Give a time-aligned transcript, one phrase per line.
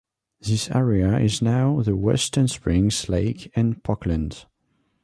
[0.39, 4.47] This area is now the Western Springs Lake and parkland.